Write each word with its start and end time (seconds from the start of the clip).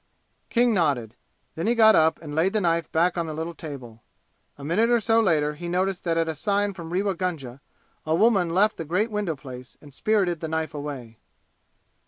King 0.49 0.73
nodded. 0.73 1.13
Then 1.53 1.67
he 1.67 1.75
got 1.75 1.93
up 1.93 2.19
and 2.23 2.33
laid 2.33 2.53
the 2.53 2.61
knife 2.61 2.91
back 2.91 3.19
on 3.19 3.27
the 3.27 3.35
little 3.35 3.53
table. 3.53 4.01
A 4.57 4.63
minute 4.63 4.89
or 4.89 4.99
so 4.99 5.19
later 5.21 5.53
he 5.53 5.67
noticed 5.69 6.05
that 6.05 6.17
at 6.17 6.27
a 6.27 6.33
sign 6.33 6.73
from 6.73 6.91
Rewa 6.91 7.13
Gunga 7.13 7.61
a 8.03 8.15
woman 8.15 8.49
left 8.49 8.77
the 8.77 8.83
great 8.85 9.11
window 9.11 9.35
place 9.35 9.77
and 9.79 9.93
spirited 9.93 10.39
the 10.39 10.47
knife 10.47 10.73
away. 10.73 11.19